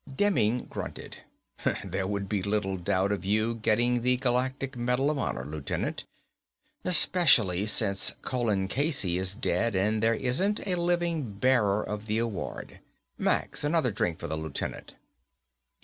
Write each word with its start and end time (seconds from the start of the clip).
Demming 0.15 0.65
grunted. 0.67 1.17
"There 1.85 2.07
would 2.07 2.27
be 2.27 2.41
little 2.41 2.75
doubt 2.75 3.11
of 3.11 3.23
you 3.23 3.53
getting 3.53 4.01
the 4.01 4.17
Galactic 4.17 4.75
Medal 4.75 5.11
of 5.11 5.19
Honor, 5.19 5.45
Lieutenant, 5.45 6.05
especially 6.83 7.67
since 7.67 8.15
Colin 8.23 8.67
Casey 8.67 9.19
is 9.19 9.35
dead 9.35 9.75
and 9.75 10.01
there 10.01 10.15
isn't 10.15 10.59
a 10.67 10.73
living 10.73 11.33
bearer 11.33 11.83
of 11.83 12.07
the 12.07 12.17
award. 12.17 12.79
Max, 13.19 13.63
another 13.63 13.91
drink 13.91 14.17
for 14.17 14.25
the 14.27 14.35
Lieutenant." 14.37 14.95